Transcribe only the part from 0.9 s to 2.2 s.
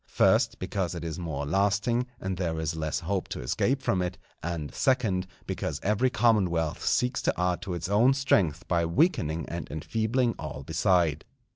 it is more lasting,